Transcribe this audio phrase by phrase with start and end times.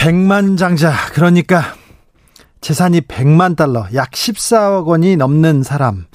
[0.00, 1.62] 백만장자 그러니까
[2.62, 6.06] 재산이 100만 달러 약 14억 원이 넘는 사람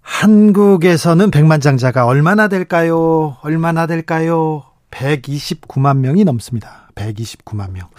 [0.00, 3.36] 한국에서는 백만장자가 얼마나 될까요?
[3.42, 4.62] 얼마나 될까요?
[4.90, 6.88] 129만 명이 넘습니다.
[6.94, 7.90] 129만 명.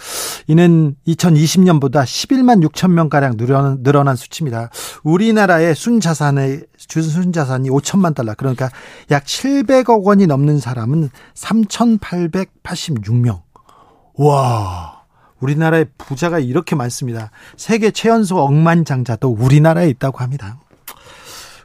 [0.48, 4.70] 이는 2020년보다 11만 6천 명가량 늘어난, 수치입니다.
[5.04, 8.68] 우리나라의 순자산의, 순자산이 5천만 달러, 그러니까
[9.12, 13.49] 약 700억 원이 넘는 사람은 3,886명.
[14.20, 15.00] 와.
[15.40, 17.30] 우리나라의 부자가 이렇게 많습니다.
[17.56, 20.58] 세계 최연소 억만장자도 우리나라에 있다고 합니다.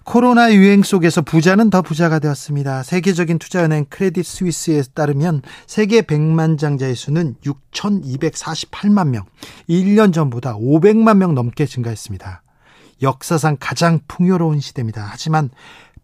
[0.05, 2.83] 코로나 유행 속에서 부자는 더 부자가 되었습니다.
[2.83, 9.25] 세계적인 투자은행 크레딧 스위스에 따르면 세계 100만 장자의 수는 6,248만 명,
[9.67, 12.43] 1년 전보다 500만 명 넘게 증가했습니다.
[13.01, 15.05] 역사상 가장 풍요로운 시대입니다.
[15.09, 15.49] 하지만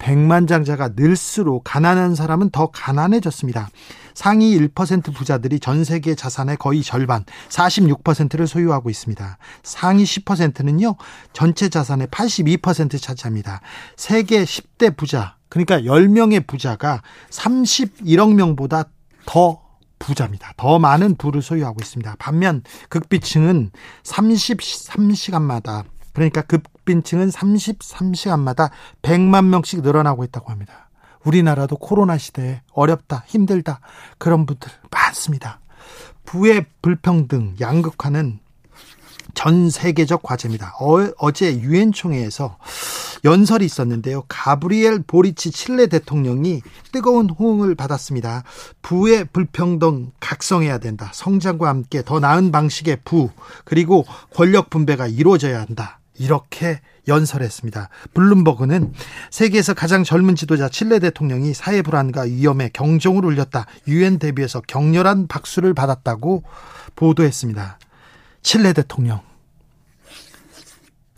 [0.02, 3.70] 백만장자가 늘수록 가난한 사람은 더 가난해졌습니다.
[4.14, 9.38] 상위 1% 부자들이 전 세계 자산의 거의 절반, 46%를 소유하고 있습니다.
[9.64, 10.96] 상위 10%는요,
[11.34, 13.62] 전체 자산의 82% 차지합니다.
[13.96, 18.86] 세계 10대 부자, 그러니까 10명의 부자가 31억 명보다
[19.26, 19.62] 더
[20.00, 20.54] 부자입니다.
[20.58, 22.16] 더 많은 부를 소유하고 있습니다.
[22.18, 23.70] 반면 극비층은
[24.04, 28.70] 33시간마다 그러니까 급빈층은 33시간마다
[29.02, 30.90] 100만 명씩 늘어나고 있다고 합니다.
[31.24, 33.80] 우리나라도 코로나 시대에 어렵다, 힘들다,
[34.18, 35.60] 그런 분들 많습니다.
[36.26, 38.40] 부의 불평등, 양극화는
[39.34, 40.76] 전 세계적 과제입니다.
[40.80, 42.58] 어, 제 유엔 총회에서
[43.24, 44.24] 연설이 있었는데요.
[44.28, 46.62] 가브리엘 보리치 칠레 대통령이
[46.92, 48.44] 뜨거운 호응을 받았습니다.
[48.82, 51.12] 부의 불평등 각성해야 된다.
[51.14, 53.30] 성장과 함께 더 나은 방식의 부
[53.64, 56.01] 그리고 권력 분배가 이루어져야 한다.
[56.22, 57.90] 이렇게 연설했습니다.
[58.14, 58.94] 블룸버그는
[59.32, 63.66] 세계에서 가장 젊은 지도자 칠레 대통령이 사회 불안과 위험에 경종을 울렸다.
[63.88, 66.44] 유엔 대비해서 격렬한 박수를 받았다고
[66.96, 67.80] 보도했습니다.
[68.44, 69.22] 칠레 대통령.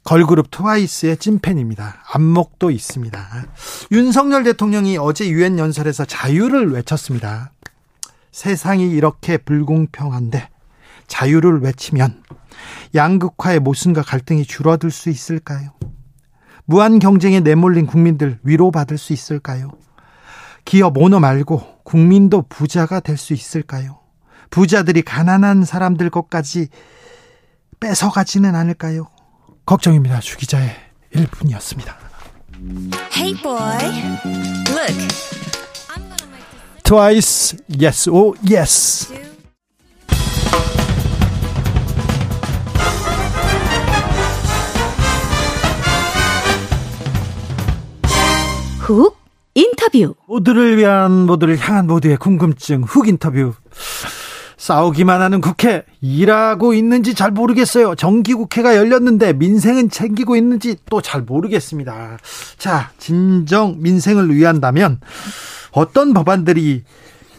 [0.05, 2.03] 걸그룹 트와이스의 찐팬입니다.
[2.13, 3.45] 안목도 있습니다.
[3.91, 7.51] 윤석열 대통령이 어제 유엔 연설에서 자유를 외쳤습니다.
[8.31, 10.49] 세상이 이렇게 불공평한데
[11.07, 12.23] 자유를 외치면
[12.95, 15.71] 양극화의 모순과 갈등이 줄어들 수 있을까요?
[16.65, 19.71] 무한 경쟁에 내몰린 국민들 위로받을 수 있을까요?
[20.65, 23.99] 기업 오너 말고 국민도 부자가 될 수 있을까요?
[24.49, 26.67] 부자들이 가난한 사람들 것까지
[27.79, 29.07] 뺏어가지는 않을까요?
[29.65, 30.19] 걱정입니다.
[30.19, 30.69] 주기자의
[31.13, 31.95] 1분이었습니다.
[33.11, 33.59] Hey boy,
[34.69, 35.07] look.
[36.83, 39.32] Twice, yes, oh yes.
[48.83, 49.17] 훅
[49.55, 50.15] 인터뷰.
[50.27, 53.53] 모두를 위한 모두를 향한 모두의 궁금증 훅 인터뷰.
[54.57, 57.95] 싸우기만 하는 국회 일하고 있는지 잘 모르겠어요.
[57.95, 62.17] 정기 국회가 열렸는데 민생은 챙기고 있는지 또 잘 모르겠습니다.
[62.57, 64.99] 자, 진정 민생을 위한다면
[65.71, 66.83] 어떤 법안들이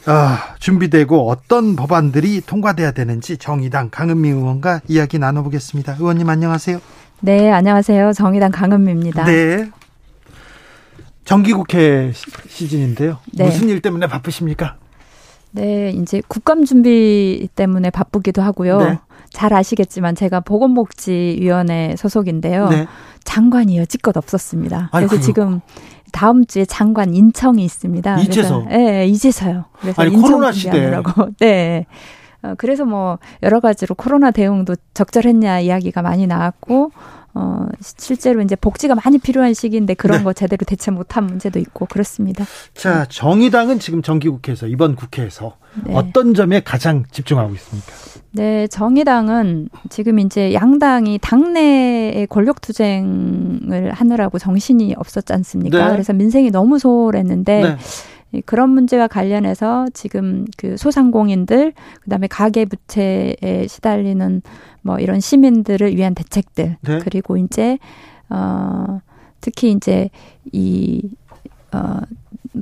[0.07, 5.97] 아, 준비되고 어떤 법안들이 통과돼야 되는지 정의당 강은미 의원과 이야기 나눠보겠습니다.
[5.99, 6.79] 의원님 안녕하세요.
[7.21, 8.13] 네, 안녕하세요.
[8.13, 9.25] 정의당 강은미입니다.
[9.25, 9.71] 네.
[11.25, 12.13] 정기국회
[12.49, 13.19] 시즌인데요.
[13.33, 13.45] 네.
[13.45, 14.77] 무슨 일 때문에 바쁘십니까?
[15.53, 18.79] 네, 이제 국감 준비 때문에 바쁘기도 하고요.
[18.79, 18.99] 네.
[19.31, 22.69] 잘 아시겠지만 제가 보건복지위원회 소속인데요.
[22.69, 22.87] 네.
[23.25, 24.91] 장관이 여지껏 없었습니다.
[24.93, 25.09] 아이고.
[25.09, 25.61] 그래서 지금
[26.13, 28.21] 다음 주에 장관 인청이 있습니다.
[28.21, 28.65] 이제서?
[28.69, 29.65] 네, 네, 이제서요.
[29.81, 31.31] 그래서 아니, 코로나 시대라고.
[31.41, 31.87] 네.
[32.45, 36.93] 어, 그래서 뭐 여러 가지로 코로나 대응도 적절했냐 이야기가 많이 나왔고
[37.37, 40.25] 어, 실제로 이제 복지가 많이 필요한 시기인데 그런 네.
[40.25, 42.45] 거 제대로 대체 못한 문제도 있고 그렇습니다.
[42.75, 45.95] 자, 정의당은 지금 정기국회에서 이번 국회에서 네.
[45.97, 47.93] 어떤 점에 가장 집중하고 있습니까?
[48.31, 55.87] 네, 정의당은 지금 이제 양당이 당내의 권력 투쟁을 하느라고 정신이 없었지 않습니까?
[55.87, 55.93] 네.
[55.93, 57.77] 그래서 민생이 너무 소홀했는데 네.
[58.43, 61.73] 그런 문제와 관련해서 지금 그 소상공인들
[62.03, 64.43] 그다음에 가계 부채에 시달리는
[64.83, 66.99] 뭐 이런 시민들을 위한 대책들 네.
[67.01, 67.79] 그리고 이제
[68.29, 69.01] 어
[69.41, 70.11] 특히 이제
[70.53, 71.03] 이
[71.73, 72.01] 어,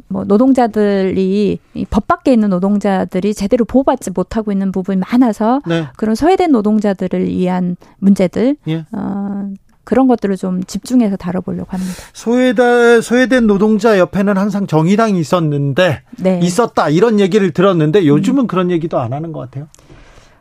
[0.08, 1.58] 뭐 어, 노동자들이
[1.90, 5.86] 법 밖에 있는 노동자들이 제대로 보호받지 못하고 있는 부분이 많아서 네.
[5.96, 8.84] 그런 소외된 노동자들을 위한 문제들 예.
[8.92, 9.50] 어,
[9.84, 11.93] 그런 것들을 좀 집중해서 다뤄보려고 합니다.
[12.12, 16.40] 소외다, 소외된 노동자 옆에는 항상 정의당이 있었는데 네.
[16.43, 18.46] 있었다 이런 얘기를 들었는데 요즘은 음.
[18.46, 19.69] 그런 얘기도 안 하는 것 같아요.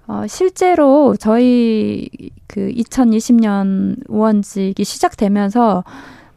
[0.08, 2.10] 어, 실제로 저희
[2.48, 5.84] 그 2020년 의원직이 시작되면서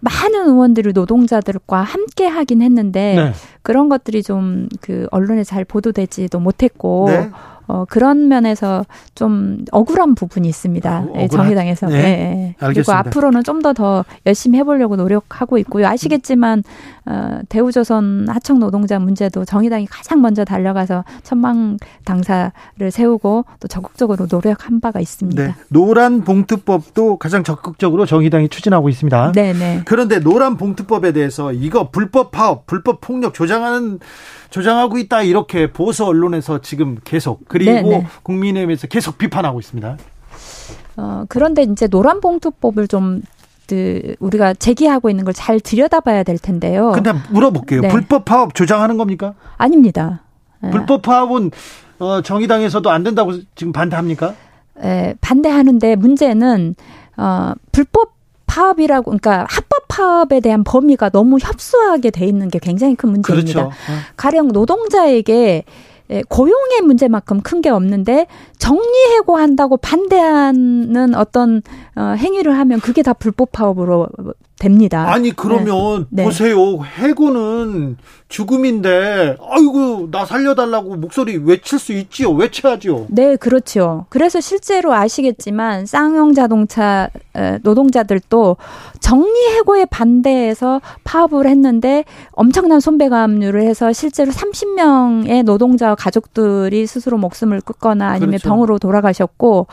[0.00, 3.32] 많은 의원들이 노동자들과 함께 하긴 했는데 네.
[3.62, 7.30] 그런 것들이 좀 그 언론에 잘 보도되지도 못했고 네.
[7.66, 8.84] 어, 그런 면에서
[9.14, 10.98] 좀 억울한 부분이 있습니다.
[10.98, 11.86] 어, 네, 정의당에서.
[11.86, 12.02] 네.
[12.02, 12.54] 네.
[12.58, 15.86] 그리고 앞으로는 좀 더더 더 열심히 해보려고 노력하고 있고요.
[15.86, 16.62] 아시겠지만
[17.06, 22.50] 어, 대우조선 하청 노동자 문제도 정의당이 가장 먼저 달려가서 천망 당사를
[22.90, 25.46] 세우고 또 적극적으로 노력한 바가 있습니다.
[25.46, 25.54] 네.
[25.68, 29.32] 노란 봉투법도 가장 적극적으로 정의당이 추진하고 있습니다.
[29.32, 29.58] 네네.
[29.58, 29.82] 네.
[29.84, 34.00] 그런데 노란 봉투법에 대해서 이거 불법 파업, 불법 폭력 조장하는
[34.50, 37.88] 조장하고 있다 이렇게 보수 언론에서 지금 계속 그리고 네네.
[37.88, 38.06] 네.
[38.22, 39.98] 국민의힘에서 계속 비판하고 있습니다.
[40.96, 43.22] 어, 그런데 이제 노란봉투법을 좀
[43.68, 46.92] 그, 우리가 제기하고 있는 걸 잘 들여다봐야 될 텐데요.
[46.92, 47.80] 근데 물어볼게요.
[47.82, 47.88] 네.
[47.88, 49.34] 불법 파업 조장하는 겁니까?
[49.56, 50.22] 아닙니다.
[50.60, 50.70] 네.
[50.70, 51.50] 불법 파업은
[51.98, 54.34] 어, 정의당에서도 안 된다고 지금 반대합니까?
[54.80, 56.74] 네, 반대하는데 문제는
[57.16, 58.14] 어, 불법
[58.46, 63.52] 파업이라고 그러니까 합법 파업에 대한 범위가 너무 협소하게 돼 있는 게 굉장히 큰 문제입니다.
[63.64, 63.68] 그렇죠.
[63.68, 63.96] 어.
[64.16, 65.64] 가령 노동자에게
[66.28, 68.26] 고용의 문제만큼 큰 게 없는데
[68.58, 71.62] 정리해고한다고 반대하는 어떤
[71.96, 74.08] 어, 행위를 하면 그게 다 불법 파업으로
[74.64, 75.12] 됩니다.
[75.12, 76.22] 아니 그러면 네.
[76.22, 76.24] 네.
[76.24, 76.82] 보세요.
[76.82, 82.30] 해고는 죽음인데 아이고 나 살려달라고 목소리 외칠 수 있지요.
[82.30, 83.06] 외쳐야죠.
[83.10, 84.06] 네, 그렇죠.
[84.08, 87.10] 그래서 실제로 아시겠지만 쌍용 자동차
[87.62, 88.56] 노동자들도
[89.00, 98.08] 정리 해고에 반대해서 파업을 했는데 엄청난 손배가압류를 해서 실제로 30명의 노동자 가족들이 스스로 목숨을 끊거나
[98.08, 98.48] 아니면 그렇죠.
[98.48, 99.66] 병으로 돌아가셨고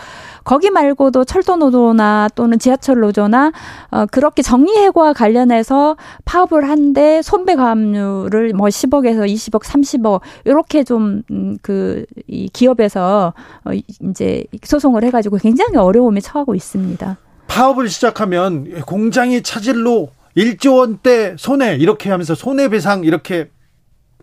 [0.43, 3.51] 거기 말고도 철도 노조나 또는 지하철 노조나
[3.91, 5.95] 어, 그렇게 정리 해고와 관련해서
[6.25, 11.23] 파업을 한데 손배 가압류를 뭐 10억에서 20억, 30억 이렇게 좀
[11.61, 13.33] 그이 음, 기업에서
[13.65, 13.71] 어,
[14.09, 17.17] 이제 소송을 해가지고 굉장히 어려움에 처하고 있습니다.
[17.47, 23.49] 파업을 시작하면 공장이 차질로 1조 원대 손해 이렇게 하면서 손해배상 이렇게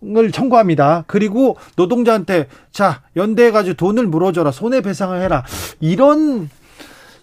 [0.01, 1.03] 을 청구합니다.
[1.07, 5.43] 그리고 노동자한테 자 연대해 가지고 돈을 물어줘라 손해배상을 해라
[5.81, 6.49] 이런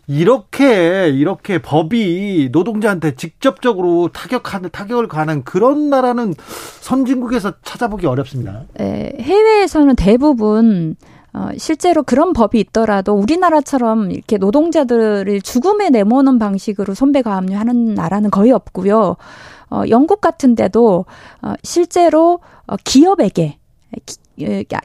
[0.08, 6.34] 이렇게 이렇게 법이 노동자한테 직접적으로 타격하는 타격을 가는 그런 나라는
[6.80, 8.62] 선진국에서 찾아보기 어렵습니다.
[8.74, 10.96] 네, 해외에서는 대부분
[11.32, 18.52] 어, 실제로 그런 법이 있더라도 우리나라처럼 이렇게 노동자들을 죽음에 내모는 방식으로 손배가 압류하는 나라는 거의
[18.52, 19.16] 없고요.
[19.68, 21.04] 어, 영국 같은 데도
[21.42, 23.58] 어, 실제로 어, 기업에게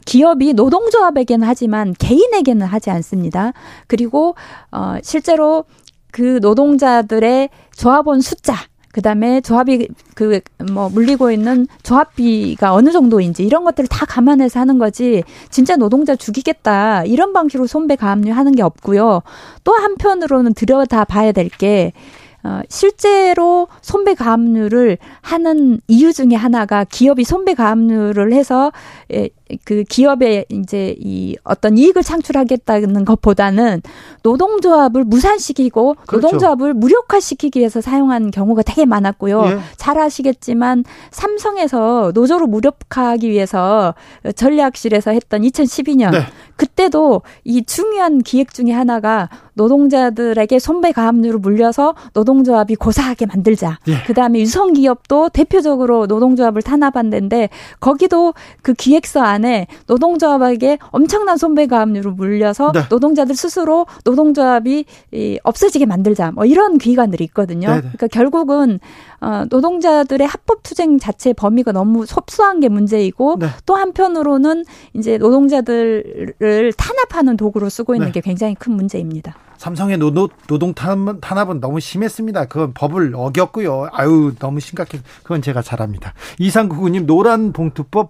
[0.06, 3.54] 기업이 노동조합에게는 하지만 개인에게는 하지 않습니다.
[3.88, 4.36] 그리고
[4.72, 5.66] 어 실제로
[6.12, 8.56] 그 노동자들의 조합원 숫자
[8.94, 15.24] 그다음에 조합이 그 뭐 물리고 있는 조합비가 어느 정도인지 이런 것들을 다 감안해서 하는 거지
[15.50, 19.22] 진짜 노동자 죽이겠다 이런 방식으로 손배 가압류하는 게 없고요.
[19.64, 21.94] 또 한편으로는 들여다 봐야 될 게
[22.44, 28.72] 어, 실제로 손배 가압류를 하는 이유 중에 하나가 기업이 손배 가압류를 해서
[29.12, 29.30] 에,
[29.64, 33.82] 그 기업에 이제 이 어떤 이익을 창출하겠다는 것보다는
[34.24, 36.28] 노동조합을 무산시키고 그렇죠.
[36.28, 39.44] 노동조합을 무력화시키기 위해서 사용한 경우가 되게 많았고요.
[39.46, 39.60] 예.
[39.76, 43.94] 잘 아시겠지만 삼성에서 노조를 무력화하기 위해서
[44.36, 46.20] 전략실에서 했던 2012년 네.
[46.56, 53.80] 그때도 이 중요한 기획 중에 하나가 노동자들에게 손배 가압류를 물려서 노동조합이 고사하게 만들자.
[53.88, 54.04] 예.
[54.08, 62.12] 그다음에 유성기업도 대표적으로 노동조합을 탄압한 데인데 거기도 그 기획서 안 안에 노동조합에게 엄청난 손배 가압류를
[62.12, 62.82] 물려서 네.
[62.90, 67.68] 노동자들 스스로 노동조합이 이 없어지게 만들자 뭐 이런 귀관들이 있거든요.
[67.68, 67.82] 네네.
[67.82, 68.80] 그러니까 결국은
[69.20, 73.48] 어, 노동자들의 합법 투쟁 자체 범위가 너무 섭수한 게 문제이고 네.
[73.66, 76.36] 또 한편으로는 이제 노동자들을
[76.78, 78.14] 탄압하는 도구로 쓰고 있는 네.
[78.14, 79.36] 게 굉장히 큰 문제입니다.
[79.58, 82.46] 삼성의 노노, 노동 탄압은 너무 심했습니다.
[82.46, 83.90] 그건 법을 어겼고요.
[83.92, 85.00] 아유, 너무 심각해.
[85.22, 86.16] 그건 제가 잘합니다.
[86.40, 88.10] 이상구구님, 노란 봉투법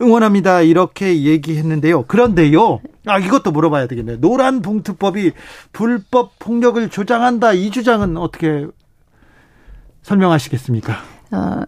[0.00, 0.62] 응원합니다.
[0.62, 2.04] 이렇게 얘기했는데요.
[2.04, 2.80] 그런데요.
[3.04, 4.18] 아, 이것도 물어봐야 되겠네요.
[4.20, 5.32] 노란 봉투법이
[5.72, 7.52] 불법 폭력을 조장한다.
[7.52, 8.66] 이 주장은 어떻게
[10.02, 10.94] 설명하시겠습니까?
[11.32, 11.62] 어,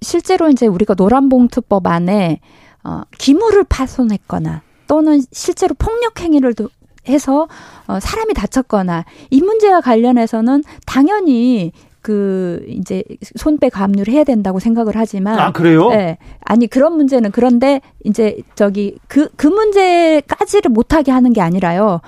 [0.00, 2.40] 실제로 이제 우리가 노란봉투법 안에
[2.84, 6.52] 어, 기물을 파손했거나 또는 실제로 폭력 행위를
[7.08, 7.46] 해서
[7.86, 11.70] 어, 사람이 다쳤거나 이 문제와 관련해서는 당연히
[12.02, 13.04] 그 이제
[13.36, 15.90] 손배 가압류를 해야 된다고 생각을 하지만 아 그래요?
[15.90, 16.18] 네.
[16.44, 22.00] 아니 그런 문제는 그런데 이제 저기 그그 그 문제까지를 못하게 하는 게 아니라요.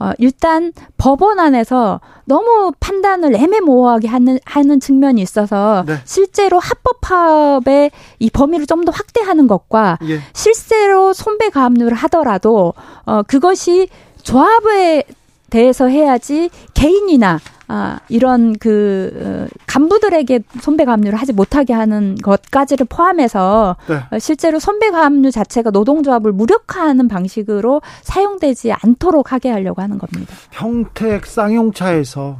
[0.00, 5.96] 어, 일단 법원 안에서 너무 판단을 애매모호하게 하는, 하는 측면이 있어서 네.
[6.04, 10.20] 실제로 합법 파업의 이 범위를 좀 더 확대하는 것과 예.
[10.32, 12.74] 실제로 손배 가압류를 하더라도
[13.04, 13.88] 어, 그것이
[14.22, 15.02] 조합에
[15.50, 19.12] 대해서 해야지 개인이나 아, 이런 그
[19.52, 24.00] 어, 간부들에게 손배가압류를 하지 못하게 하는 것까지를 포함해서 네.
[24.10, 30.34] 어, 실제로 손배가압류 자체가 노동조합을 무력화하는 방식으로 사용되지 않도록 하게 하려고 하는 겁니다.
[30.50, 32.38] 평택 쌍용차에서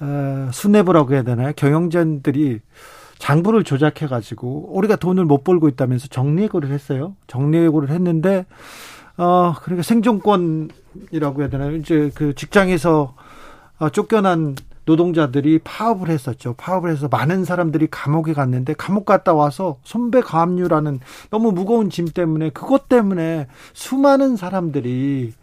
[0.00, 1.52] 어, 수뇌부라고 해야 되나요?
[1.54, 2.60] 경영진들이
[3.18, 7.16] 장부를 조작해 가지고 우리가 돈을 못 벌고 있다면서 정리해고를 했어요.
[7.26, 8.46] 정리해고를 했는데
[9.18, 11.74] 어 그러니까 생존권이라고 해야 되나요?
[11.76, 13.25] 이제 그 직장에서 어,
[13.92, 14.56] 쫓겨난
[14.86, 16.54] 노동자들이 파업을 했었죠.
[16.56, 22.50] 파업을 해서 많은 사람들이 감옥에 갔는데 감옥 갔다 와서 손배 가압류라는 너무 무거운 짐 때문에
[22.50, 25.34] 그것 때문에 수많은 사람들이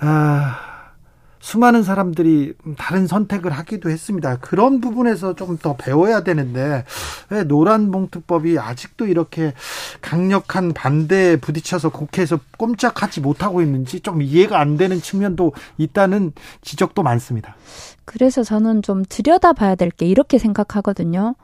[0.00, 0.67] 아
[1.48, 4.36] 수많은 사람들이 다른 선택을 하기도 했습니다.
[4.36, 6.84] 그런 부분에서 좀 더 배워야 되는데
[7.30, 9.54] 왜 노란 봉투법이 아직도 이렇게
[10.00, 17.56] 강력한 반대에 부딪혀서 국회에서 꼼짝하지 못하고 있는지 좀 이해가 안 되는 측면도 있다는 지적도 많습니다.
[18.04, 21.34] 그래서 저는 좀 들여다봐야 될 게 이렇게 생각하거든요.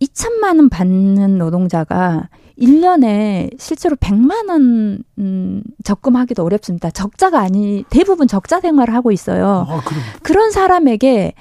[0.00, 6.90] 2천만 원 받는 노동자가 1년에 실제로 100만 원 음, 적금하기도 어렵습니다.
[6.90, 9.66] 적자가 아니 대부분 적자 생활을 하고 있어요.
[9.68, 9.82] 아,
[10.22, 11.34] 그런 사람에게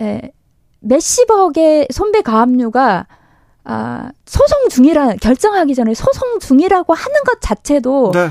[0.00, 0.32] 에,
[0.80, 3.06] 몇십억의 손배 가압류가
[3.64, 8.28] 아, 소송 중이라 결정하기 전에 소송 중이라고 하는 것 자체도 네.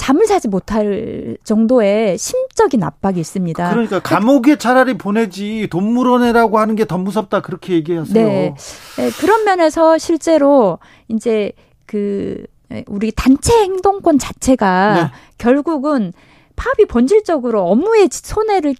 [0.00, 3.70] 잠을 자지 못할 정도의 심적인 압박이 있습니다.
[3.70, 8.26] 그러니까 감옥에 차라리 보내지 돈 물어내라고 하는 게 더 무섭다 그렇게 얘기하세요.
[8.26, 8.54] 네.
[8.96, 9.10] 네.
[9.20, 10.78] 그런 면에서 실제로
[11.08, 11.52] 이제
[11.84, 12.46] 그
[12.86, 15.10] 우리 단체 행동권 자체가 네.
[15.36, 16.14] 결국은
[16.56, 18.74] 파업이 본질적으로 업무에 손해를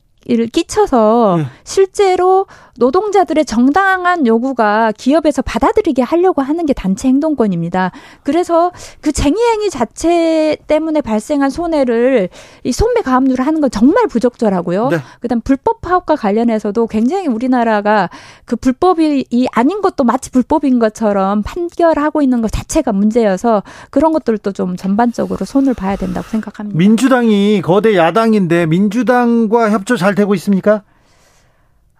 [0.52, 1.44] 끼쳐서 네.
[1.64, 2.46] 실제로
[2.80, 7.92] 노동자들의 정당한 요구가 기업에서 받아들이게 하려고 하는 게 단체 행동권입니다.
[8.22, 8.72] 그래서
[9.02, 12.30] 그 쟁의 행위 자체 때문에 발생한 손해를
[12.64, 14.88] 이 손배 가압류를 하는 건 정말 부적절하고요.
[14.88, 14.98] 네.
[15.20, 18.08] 그다음 불법 파업과 관련해서도 굉장히 우리나라가
[18.46, 24.76] 그 불법이 아닌 것도 마치 불법인 것처럼 판결하고 있는 것 자체가 문제여서 그런 것들도 좀
[24.76, 26.78] 전반적으로 손을 봐야 된다고 생각합니다.
[26.78, 30.82] 민주당이 거대 야당인데 민주당과 협조 잘 되고 있습니까?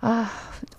[0.00, 0.30] 아,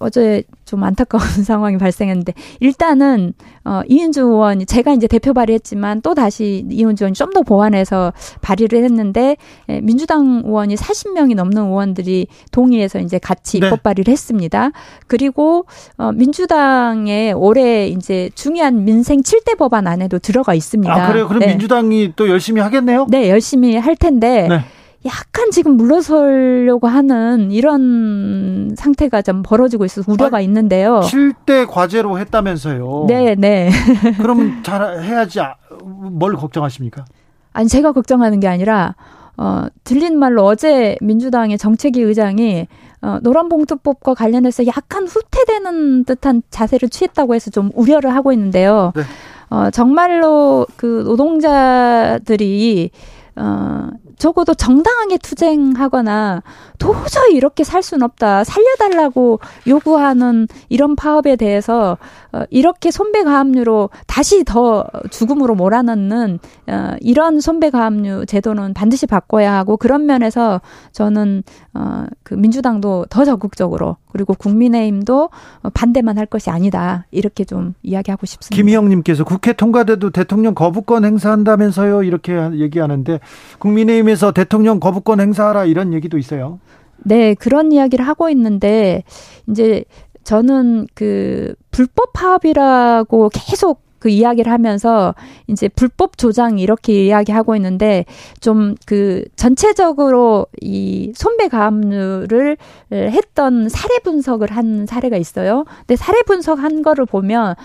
[0.01, 3.33] 어제 좀 안타까운 상황이 발생했는데 일단은
[3.65, 8.83] 어 이은주 의원이 제가 이제 대표 발의했지만 또 다시 이은주 의원이 좀 더 보완해서 발의를
[8.83, 9.37] 했는데
[9.69, 13.67] 예, 민주당 의원이 40명이 넘는 의원들이 동의해서 이제 같이 네.
[13.67, 14.71] 입법 발의를 했습니다.
[15.07, 15.65] 그리고
[15.97, 20.93] 어 민주당의 올해 이제 중요한 민생 7대 법안 안에도 들어가 있습니다.
[20.93, 21.27] 아, 그래요?
[21.27, 21.47] 그럼 네.
[21.47, 23.07] 민주당이 또 열심히 하겠네요?
[23.09, 24.59] 네, 열심히 할 텐데 네.
[25.05, 30.99] 약간 지금 물러서려고 하는 이런 상태가 좀 벌어지고 있어서 우려가 아, 있는데요.
[31.01, 33.05] 7대 과제로 했다면서요.
[33.07, 33.71] 네, 네.
[34.21, 37.05] 그러면 잘 해야지 아, 뭘 걱정하십니까?
[37.53, 38.95] 아니 제가 걱정하는 게 아니라
[39.37, 42.67] 어 들린 말로 어제 민주당의 정책위 의장이
[43.01, 48.93] 어, 노란봉투법과 관련해서 약간 후퇴되는 듯한 자세를 취했다고 해서 좀 우려를 하고 있는데요.
[48.95, 49.01] 네.
[49.49, 52.91] 어, 정말로 그 노동자들이
[53.35, 53.89] 어,
[54.21, 56.43] 적어도 정당하게 투쟁하거나
[56.77, 58.43] 도저히 이렇게 살 수는 없다.
[58.43, 61.97] 살려달라고 요구하는 이런 파업에 대해서
[62.31, 66.37] 어, 이렇게 손배 가압류로 다시 더 죽음으로 몰아넣는
[66.67, 70.61] 어, 이런 손배 가압류 제도는 반드시 바꿔야 하고 그런 면에서
[70.91, 71.41] 저는
[71.73, 75.29] 어, 그 민주당도 더 적극적으로 그리고 국민의힘도
[75.73, 78.55] 반대만 할 것이 아니다 이렇게 좀 이야기하고 싶습니다.
[78.55, 83.19] 김희영님께서 국회 통과돼도 대통령 거부권 행사한다면서요 이렇게 얘기하는데
[83.59, 86.59] 국민의힘 에서 대통령 거부권 행사하라 이런 얘기도 있어요.
[86.97, 89.03] 네, 그런 이야기를 하고 있는데
[89.49, 89.83] 이제
[90.23, 95.13] 저는 그 불법 파업이라고 계속 그 이야기를 하면서
[95.47, 98.05] 이제 불법 조장 이렇게 이야기하고 있는데
[98.39, 102.57] 좀 그 전체적으로 이 손배 가압류를
[102.91, 105.65] 했던 사례 분석을 한 사례가 있어요.
[105.81, 107.55] 근데 사례 분석한 거를 보면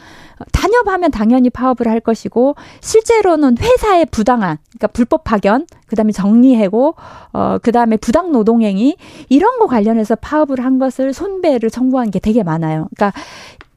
[0.53, 6.95] 단협하면 당연히 파업을 할 것이고 실제로는 회사의 부당한 그러니까 불법 파견 그다음에 정리해고
[7.33, 8.97] 어 그다음에 부당 노동행위
[9.29, 12.89] 이런 거 관련해서 파업을 한 것을 손배를 청구한 게 되게 많아요.
[12.95, 13.19] 그러니까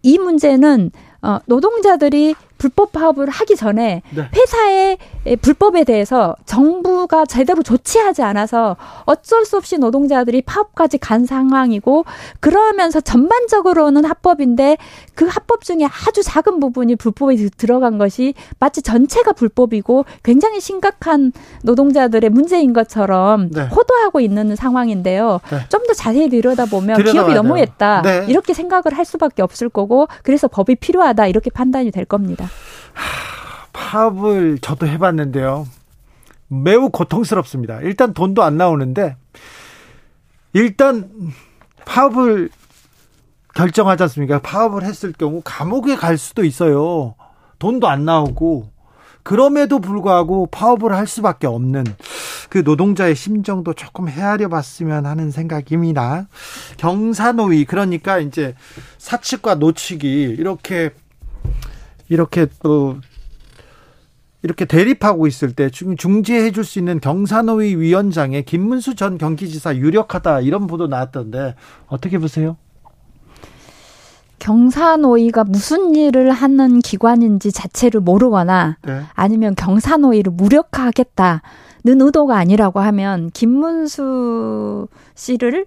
[0.02, 4.30] 이 문제는 어 노동자들이 불법 파업을 하기 전에 네.
[4.36, 4.98] 회사의
[5.42, 8.76] 불법에 대해서 정부가 제대로 조치하지 않아서
[9.06, 12.06] 어쩔 수 없이 노동자들이 파업까지 간 상황이고
[12.40, 14.78] 그러면서 전반적으로는 합법인데
[15.16, 21.32] 그 합법 중에 아주 작은 부분이 불법이 들어간 것이 마치 전체가 불법이고 굉장히 심각한
[21.64, 23.68] 노동자들의 문제인 것처럼 네.
[23.68, 25.40] 호도하고 있는 상황인데요.
[25.50, 25.60] 네.
[25.70, 28.02] 좀더 자세히 들여다보면 기업이 너무했다.
[28.02, 28.26] 네.
[28.28, 32.49] 이렇게 생각을 할 수밖에 없을 거고 그래서 법이 필요하다 이렇게 판단이 될 겁니다.
[32.94, 35.68] 하, 파업을 저도 해봤는데요.
[36.48, 37.82] 매우 고통스럽습니다.
[37.82, 39.16] 일단 돈도 안 나오는데
[40.54, 41.10] 일단
[41.86, 42.50] 파업을
[43.54, 44.40] 결정하지 않습니까?
[44.40, 47.16] 파업을 했을 경우 감옥에 갈 수도 있어요.
[47.60, 48.70] 돈도 안 나오고
[49.24, 51.84] 그럼에도 불구하고 파업을 할 수밖에 없는
[52.50, 56.28] 그 노동자의 심정도 조금 헤아려 봤으면 하는 생각입니다.
[56.78, 58.56] 경사노위 그러니까 이제
[58.98, 60.92] 사측과 노측이 이렇게
[62.10, 62.98] 이렇게 또
[64.42, 70.68] 이렇게 대립하고 있을 때 중재해 줄 수 있는 경사노위 위원장의 김문수 전 경기지사 유력하다 이런
[70.68, 71.56] 보도 나왔던데
[71.88, 72.58] 어떻게 보세요?
[74.40, 79.02] 경사노위가 무슨 일을 하는 기관인지 자체를 모르거나 네.
[79.14, 81.42] 아니면 경사노위를 무력화하겠다
[81.82, 85.66] 는 의도가 아니라고 하면 김문수 씨를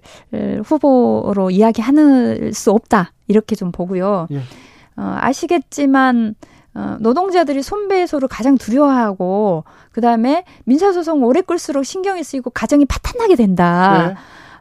[0.62, 4.26] 후보로 이야기하는 수 없다 이렇게 좀 보고요.
[4.30, 4.42] 예.
[4.96, 6.34] 어, 아시겠지만
[6.74, 14.14] 어, 노동자들이 손배소를 가장 두려워하고 그다음에 민사소송 오래 끌수록 신경이 쓰이고 가정이 파탄나게 된다.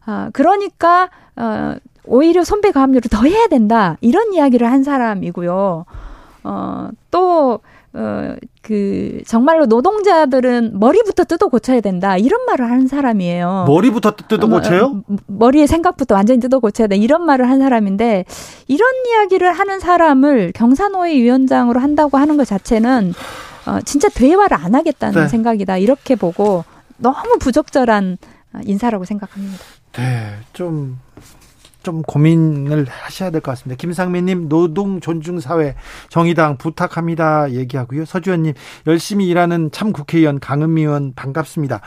[0.06, 0.12] 네.
[0.12, 3.98] 어, 그러니까 어, 오히려 손배 가압류를 더 해야 된다.
[4.02, 5.86] 이런 이야기를 한 사람이고요.
[6.44, 7.60] 어, 또,
[7.94, 12.16] 어, 그, 정말로 노동자들은 머리부터 뜯어 고쳐야 된다.
[12.18, 13.66] 이런 말을 하는 사람이에요.
[13.68, 14.84] 머리부터 뜯어 고쳐요?
[14.84, 16.96] 어, 어, 머리의 생각부터 완전히 뜯어 고쳐야 돼.
[16.96, 18.24] 이런 말을 한 사람인데,
[18.68, 23.14] 이런 이야기를 하는 사람을 경사노위 위원장으로 한다고 하는 것 자체는,
[23.68, 25.28] 어, 진짜 대화를 안 하겠다는 네.
[25.28, 25.78] 생각이다.
[25.78, 26.64] 이렇게 보고,
[26.98, 28.18] 너무 부적절한
[28.64, 29.58] 인사라고 생각합니다.
[29.94, 30.98] 네, 좀,
[31.84, 33.80] 좀 고민을 하셔야 될 것 같습니다.
[33.80, 35.76] 김상민님 노동 존중 사회
[36.10, 38.06] 정의당 부탁합니다 얘기하고요.
[38.06, 38.54] 서주현님
[38.88, 41.82] 열심히 일하는 참 국회의원 강은미 의원 반갑습니다.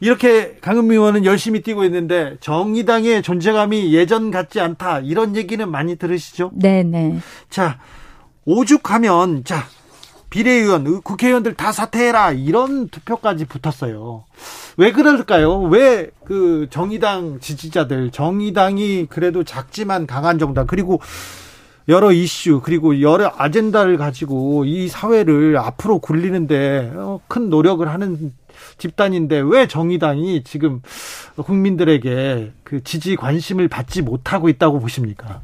[0.00, 6.52] 이렇게 강은미 의원은 열심히 뛰고 있는데 정의당의 존재감이 예전 같지 않다 이런 얘기는 많이 들으시죠?
[6.54, 7.18] 네네.
[7.50, 7.78] 자
[8.44, 9.64] 오죽하면 자
[10.30, 14.24] 비례의원 국회의원들 다 사퇴해라 이런 투표까지 붙었어요.
[14.76, 15.60] 왜 그럴까요?
[15.62, 21.00] 왜 그 정의당 지지자들, 정의당이 그래도 작지만 강한 정당, 그리고
[21.88, 28.34] 여러 이슈, 그리고 여러 아젠다를 가지고 이 사회를 앞으로 굴리는데 어, 큰 노력을 하는
[28.76, 30.82] 집단인데 왜 정의당이 지금
[31.36, 35.40] 국민들에게 그 지지 관심을 받지 못하고 있다고 보십니까?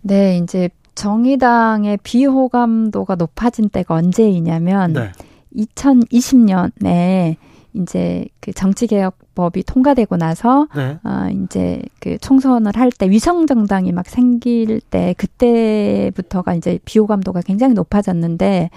[0.00, 5.12] 네, 이제 정의당의 비호감도가 높아진 때가 언제이냐면 네.
[5.56, 7.36] 2020년에
[7.72, 10.98] 이제 그 정치개혁법이 통과되고 나서 네.
[11.02, 17.72] 어, 이제 그 총선을 할 때 위성 정당이 막 생길 때 그때부터가 이제 비호감도가 굉장히
[17.72, 18.68] 높아졌는데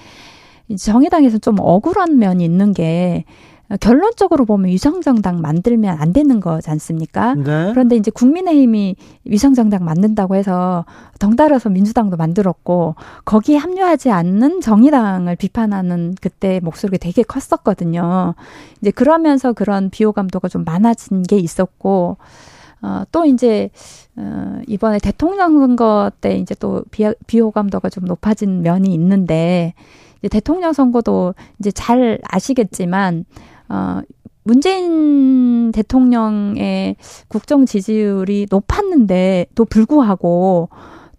[0.70, 3.26] 이제 정의당에서 좀 억울한 면이 있는 게
[3.80, 7.34] 결론적으로 보면 위성정당 만들면 안 되는 거지 않습니까?
[7.36, 7.72] 네.
[7.72, 10.86] 그런데 이제 국민의힘이 위성정당 만든다고 해서
[11.20, 18.36] 덩달아서 민주당도 만들었고 거기에 합류하지 않는 정의당을 비판하는 그때 목소리가 되게 컸었거든요.
[18.82, 22.18] 이제 그러면서 그런 비호감도가 좀 많아진 게 있었고
[22.84, 23.70] 어, 또 이제,
[24.18, 29.74] 어, 이번에 대통령 선거 때 이제 또 비, 비호감도가 좀 높아진 면이 있는데,
[30.20, 33.24] 이제 대통령 선거도 이제 잘 아시겠지만,
[33.74, 34.02] 어,
[34.44, 36.96] 문재인 대통령의
[37.28, 40.70] 국정 지지율이 높았는데도 불구하고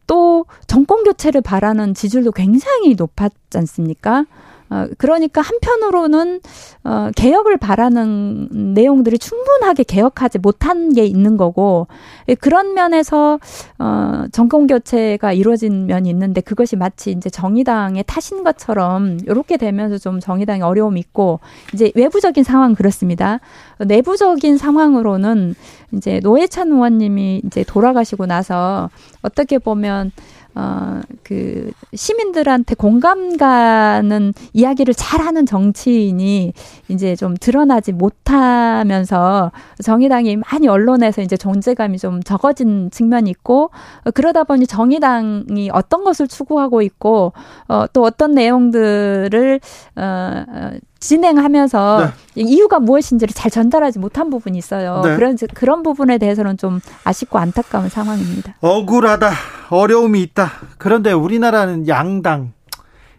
[0.07, 4.27] 또 정권 교체를 바라는 지지율도 굉장히 높았지 않습니까?
[4.70, 6.40] 어, 그러니까 한편으로는
[6.85, 11.87] 어, 개혁을 바라는 내용들이 충분하게 개혁하지 못한 게 있는 거고
[12.29, 13.38] 예, 그런 면에서
[13.79, 20.20] 어, 정권 교체가 이루어진 면이 있는데 그것이 마치 이제 정의당의 탓인 것처럼 이렇게 되면서 좀
[20.20, 21.40] 정의당이 어려움이 있고
[21.72, 23.40] 이제 외부적인 상황 그렇습니다.
[23.79, 25.55] 내부적인 상황으로는
[25.92, 28.90] 이제 노회찬 의원님이 이제 돌아가시고 나서
[29.22, 30.11] 어떻게 보면
[30.57, 36.53] 어, 그, 시민들한테 공감 가는 이야기를 잘하는 정치인이
[36.88, 39.51] 이제 좀 드러나지 못하면서
[39.83, 43.71] 정의당이 많이 언론에서 이제 존재감이 좀 적어진 측면이 있고,
[44.05, 47.33] 어, 그러다 보니 정의당이 어떤 것을 추구하고 있고,
[47.69, 49.61] 어, 또 어떤 내용들을,
[49.97, 50.71] 어, 어
[51.05, 52.43] 진행하면서 네.
[52.43, 55.03] 이유가 무엇인지를 잘 전달하지 못한 부분이 있어요.
[55.05, 55.17] 네.
[55.17, 58.55] 그런 그런 부분에 대해서는 좀 아쉽고 안타까운 상황입니다.
[58.62, 59.31] 억울하다,
[59.70, 60.50] 어려움이 있다.
[60.79, 62.53] 그런데 우리나라는 양당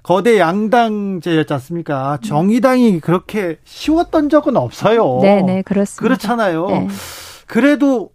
[0.03, 2.19] 거대 양당제였지 않습니까?
[2.23, 5.19] 정의당이 그렇게 쉬웠던 적은 없어요.
[5.23, 6.01] 네, 네, 그렇습니다.
[6.03, 6.67] 그렇잖아요.
[6.67, 6.87] 네.
[7.47, 8.11] 그래도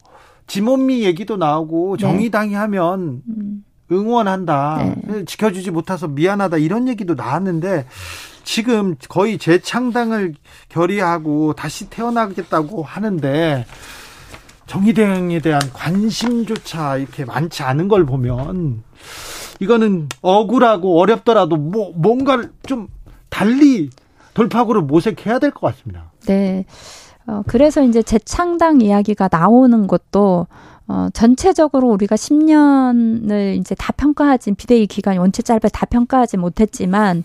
[0.46, 2.00] 지몬미 얘기도 나오고 네.
[2.00, 3.64] 정의당이 하면 음.
[3.90, 4.94] 응원한다.
[5.02, 5.24] 네.
[5.24, 6.58] 지켜주지 못해서 미안하다.
[6.58, 7.86] 이런 얘기도 나왔는데
[8.44, 10.34] 지금 거의 재창당을
[10.68, 13.66] 결의하고 다시 태어나겠다고 하는데
[14.70, 18.84] 정의당에 대한 관심조차 이렇게 많지 않은 걸 보면
[19.58, 22.86] 이거는 억울하고 어렵더라도 뭐 뭔가를 좀
[23.30, 23.90] 달리
[24.34, 26.12] 돌파구를 모색해야 될 것 같습니다.
[26.26, 26.66] 네.
[27.26, 30.46] 어, 그래서 이제 재창당 이야기가 나오는 것도
[30.86, 37.22] 어, 전체적으로 우리가 10년을 이제 다 평가하지, 비대위 기간이 원체 짧아 다 평가하지 못했지만,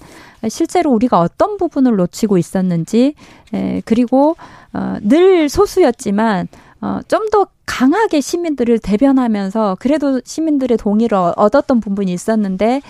[0.50, 3.16] 실제로 우리가 어떤 부분을 놓치고 있었는지,
[3.56, 4.36] 에, 그리고,
[4.72, 6.48] 어, 늘 소수였지만,
[6.86, 12.82] 어, 좀 더 강하게 시민들을 대변하면서 그래도 시민들의 동의를 얻었던 부분이 있었는데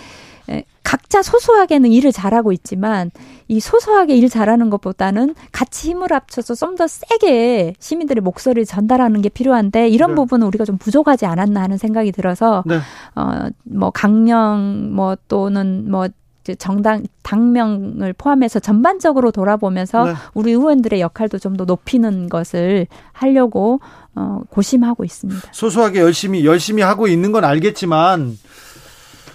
[0.84, 3.10] 각자 소소하게는 일을 잘하고 있지만
[3.48, 9.28] 이 소소하게 일 잘하는 것보다는 같이 힘을 합쳐서 좀 더 세게 시민들의 목소리를 전달하는 게
[9.30, 10.14] 필요한데 이런 네.
[10.16, 12.78] 부분은 우리가 좀 부족하지 않았나 하는 생각이 들어서 네.
[13.14, 16.06] 어뭐 강령 뭐 또는 뭐
[16.54, 20.12] 정당 당명을 포함해서 전반적으로 돌아보면서 네.
[20.34, 23.80] 우리 의원들의 역할도 좀 더 높이는 것을 하려고
[24.14, 25.48] 어, 고심하고 있습니다.
[25.52, 28.38] 소소하게 열심히 열심히 하고 있는 건 알겠지만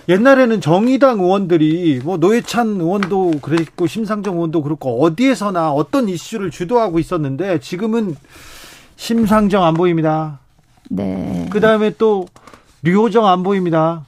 [0.10, 7.60] 옛날에는 정의당 의원들이 뭐 노회찬 의원도 그랬고 심상정 의원도 그렇고 어디에서나 어떤 이슈를 주도하고 있었는데
[7.60, 8.16] 지금은
[8.96, 10.40] 심상정 안 보입니다.
[10.90, 11.48] 네.
[11.52, 12.28] 그 다음에 또
[12.84, 14.06] 류호정 안 보입니다.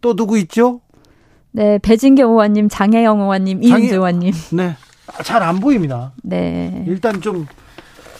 [0.00, 0.80] 또 누구 있죠?
[1.58, 3.80] 네, 배진교 의원님, 장혜영 의원님, 장혜...
[3.80, 4.32] 이은주 의원님.
[4.52, 4.76] 네,
[5.24, 6.12] 잘 안 보입니다.
[6.22, 6.84] 네.
[6.86, 7.48] 일단 좀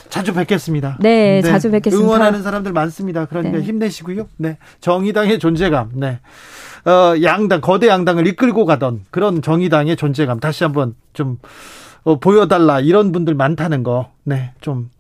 [0.09, 0.99] 자주 뵙겠습니다.
[0.99, 2.05] 네, 네, 자주 뵙겠습니다.
[2.05, 3.27] 응원하는 사람들 많습니다.
[3.27, 3.63] 그러니까 네.
[3.63, 4.27] 힘내시고요.
[4.39, 5.91] 네, 정의당의 존재감.
[5.95, 6.19] 네,
[6.85, 11.39] 어, 양당 거대 양당을 이끌고 가던 그런 정의당의 존재감 다시 한번 좀
[12.03, 14.11] 어, 보여달라 이런 분들 많다는 거.
[14.25, 14.91] 네, 좀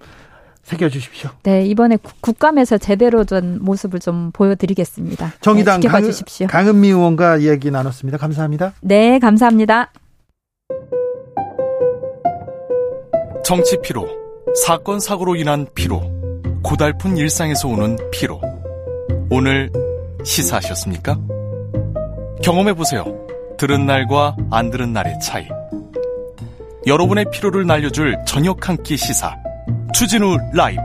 [0.68, 1.30] 새겨주십시오.
[1.44, 5.32] 네, 이번에 국감에서 제대로 된 모습을 좀 보여드리겠습니다.
[5.40, 6.02] 정의당 네, 강,
[6.48, 8.18] 강은미 의원과 이야기 나눴습니다.
[8.18, 8.74] 감사합니다.
[8.82, 9.90] 네, 감사합니다.
[13.44, 14.06] 정치 피로,
[14.66, 16.02] 사건 사고로 인한 피로,
[16.62, 18.40] 고달픈 일상에서 오는 피로.
[19.30, 19.70] 오늘
[20.22, 21.18] 시사하셨습니까?
[22.42, 23.04] 경험해 보세요.
[23.56, 25.46] 들은 날과 안 들은 날의 차이.
[26.86, 29.34] 여러분의 피로를 날려줄 저녁 한 끼 시사.
[29.92, 30.80] 추진우 라이브